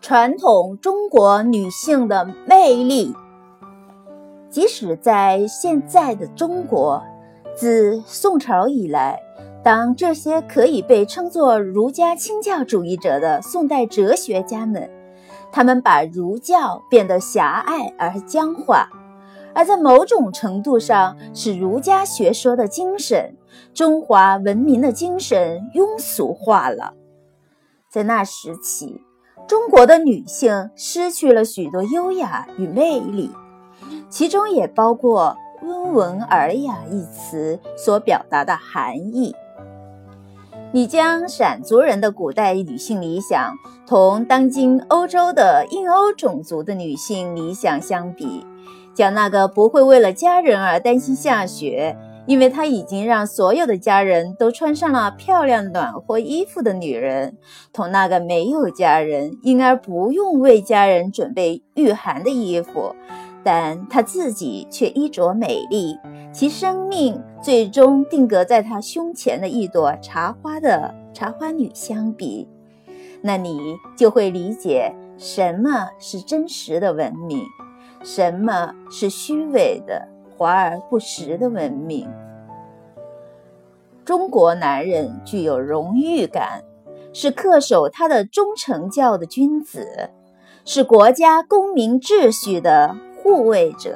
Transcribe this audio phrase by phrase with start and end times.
[0.00, 3.14] 传统中国女性的魅力，
[4.50, 7.02] 即使在现在的中国，
[7.54, 9.18] 自宋朝以来，
[9.62, 14.90] 当这些可以被称作儒家清教主义者的宋代哲学家们，
[15.50, 18.86] 他们把儒教变得狭隘而僵化，
[19.54, 23.34] 而在某种程度上，使儒家学说的精神、
[23.72, 26.92] 中华文明的精神庸俗化了。
[27.94, 29.00] 在那时起。
[29.46, 33.30] 中国的女性失去了许多优雅与魅力，
[34.08, 39.36] 其中也包括“温文尔雅”一词所表达的含义。
[40.72, 43.54] 你将闪族人的古代女性理想
[43.86, 48.44] 同当今欧洲的印欧种族的女性理想相比，
[48.92, 51.96] 将那个不会为了家人而担心下雪。
[52.26, 57.36] 因为她已经让所有的家人都穿上了漂亮暖和衣服的女人，
[57.72, 62.94] 同那个没有家人，因而不用为家人准备御寒的衣服，
[63.42, 65.98] 但她自己却衣着美丽，
[66.32, 72.48] 其生命最终定格在她胸前的一朵茶花的茶花女相比，
[73.20, 77.44] 那你就会理解什么是真实的文明，
[78.02, 80.08] 什么是虚伪的。
[80.36, 82.08] 华而不实的文明。
[84.04, 86.62] 中国男人具有荣誉感，
[87.12, 90.10] 是恪守他的忠诚教的君子，
[90.64, 93.92] 是国家公民秩序的护卫者；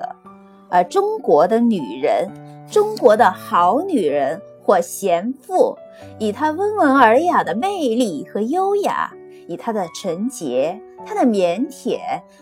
[0.71, 2.31] 而中国的女人，
[2.71, 5.77] 中国的好女人或贤妇，
[6.19, 9.13] 以她温文尔雅的魅力和优雅，
[9.47, 11.99] 以她的纯洁、她的腼腆，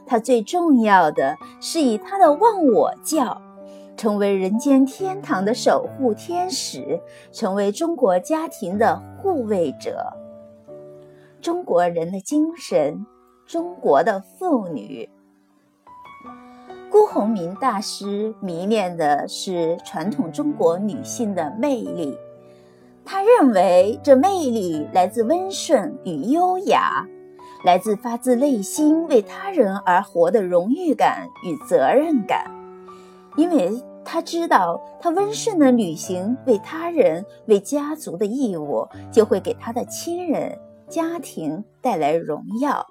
[0.06, 3.40] 她最重要的是以她的忘我教。
[3.96, 7.00] 成为人间天堂的守护天使，
[7.32, 10.12] 成为中国家庭的护卫者。
[11.40, 13.06] 中国人的精神，
[13.46, 15.08] 中国的妇女。
[16.90, 22.16] 辜鸿铭大师迷恋的是传统中国女性的魅力，
[23.04, 27.06] 他认为这魅力来自温顺与优雅，
[27.64, 32.50] 来自发自内心为他人而活的荣誉感与责任感。
[33.36, 33.70] 因为
[34.04, 40.58] 他知道，他温顺的履行为他人、为家族的义务，就会给他的亲人、
[40.88, 42.86] 家庭带来荣耀，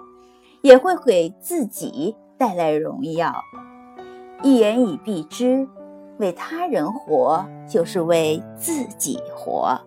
[0.61, 3.34] 也会给自己带来荣耀。
[4.44, 5.67] 一言以蔽之，
[6.17, 9.79] 为他人活，就是为自己活。